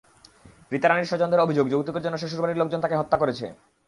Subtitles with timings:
[0.71, 3.45] রিতা রানীর স্বজনদের অভিযোগ, যৌতুকের জন্য শ্বশুরবাড়ির লোকজন তাঁকে হত্যা করেছে।